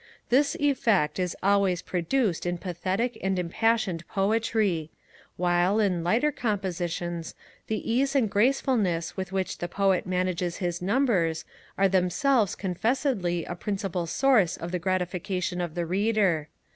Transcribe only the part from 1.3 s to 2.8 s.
always produced in